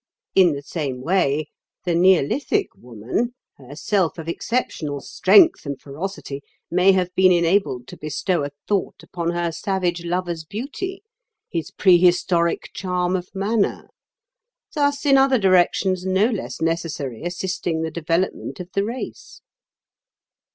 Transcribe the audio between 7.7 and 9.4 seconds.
to bestow a thought upon